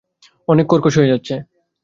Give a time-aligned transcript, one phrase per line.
[0.47, 1.35] অনেক কর্কশ হয়ে যাচ্ছে।